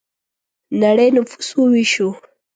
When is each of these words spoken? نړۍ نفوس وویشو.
نړۍ 0.81 1.09
نفوس 1.15 1.47
وویشو. 1.55 2.09